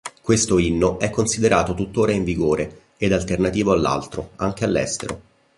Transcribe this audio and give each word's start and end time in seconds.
Questo 0.19 0.57
inno 0.57 0.97
è 0.97 1.11
considerato 1.11 1.75
tuttora 1.75 2.11
in 2.11 2.23
vigore 2.23 2.85
ed 2.97 3.13
alternativo 3.13 3.71
all'altro, 3.71 4.31
anche 4.37 4.65
all'estero. 4.65 5.21